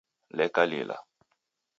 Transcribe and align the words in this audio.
Leka 0.37 0.63
lila 0.69 0.97